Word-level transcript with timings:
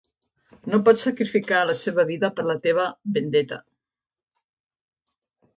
No 0.71 0.79
pots 0.87 1.03
sacrificar 1.07 1.59
la 1.71 1.75
seva 1.83 2.07
vida 2.11 2.31
pela 2.39 2.57
teva 2.65 2.87
"vendetta"! 3.19 3.63